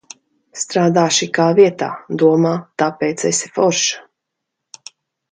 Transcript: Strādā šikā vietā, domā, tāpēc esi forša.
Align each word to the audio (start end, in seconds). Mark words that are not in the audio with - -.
Strādā 0.59 1.01
šikā 1.17 1.43
vietā, 1.59 1.89
domā, 2.21 2.53
tāpēc 2.83 3.25
esi 3.31 3.51
forša. 3.59 4.89